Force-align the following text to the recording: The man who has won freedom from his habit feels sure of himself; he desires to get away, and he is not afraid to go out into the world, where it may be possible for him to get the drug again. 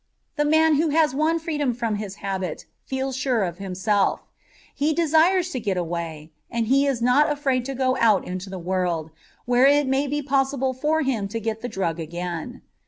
The 0.35 0.45
man 0.45 0.77
who 0.81 0.89
has 0.89 1.13
won 1.13 1.37
freedom 1.37 1.75
from 1.75 1.97
his 1.97 2.15
habit 2.25 2.65
feels 2.87 3.15
sure 3.15 3.43
of 3.43 3.59
himself; 3.59 4.21
he 4.73 4.93
desires 4.93 5.51
to 5.51 5.59
get 5.59 5.77
away, 5.77 6.31
and 6.49 6.65
he 6.65 6.87
is 6.87 7.03
not 7.03 7.31
afraid 7.31 7.65
to 7.65 7.75
go 7.75 7.95
out 7.99 8.25
into 8.25 8.49
the 8.49 8.57
world, 8.57 9.11
where 9.45 9.67
it 9.67 9.85
may 9.85 10.07
be 10.07 10.23
possible 10.23 10.73
for 10.73 11.03
him 11.03 11.27
to 11.27 11.39
get 11.39 11.61
the 11.61 11.69
drug 11.69 11.99
again. 11.99 12.63